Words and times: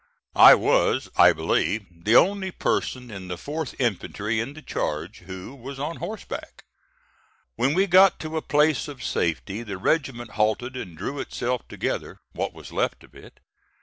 I 0.39 0.55
was, 0.55 1.11
I 1.15 1.31
believe, 1.31 1.85
the 2.05 2.15
only 2.15 2.49
person 2.49 3.11
in 3.11 3.27
the 3.27 3.35
4th 3.35 3.75
infantry 3.77 4.39
in 4.39 4.53
the 4.53 4.63
charge 4.63 5.19
who 5.27 5.53
was 5.53 5.77
on 5.77 5.97
horseback. 5.97 6.63
When 7.55 7.75
we 7.75 7.85
got 7.85 8.17
to 8.21 8.35
a 8.35 8.43
lace 8.51 8.87
of 8.87 9.03
safety 9.03 9.61
the 9.61 9.77
regiment 9.77 10.31
halted 10.31 10.75
and 10.75 10.97
drew 10.97 11.19
itself 11.19 11.67
together 11.67 12.17
what 12.31 12.51
was 12.51 12.71
left 12.71 13.03
of 13.03 13.13
it. 13.13 13.41